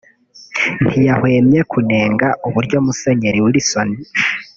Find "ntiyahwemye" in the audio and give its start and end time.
0.85-1.59